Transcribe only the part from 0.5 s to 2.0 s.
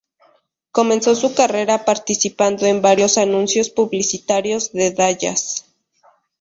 Comenzó su carrera